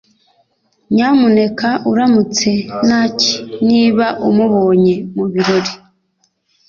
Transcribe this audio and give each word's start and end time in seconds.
nyamuneka 0.93 1.69
uramutse 1.91 2.49
nancy 2.87 3.29
niba 3.67 4.05
umubonye 4.29 4.93
mubirori 5.15 5.73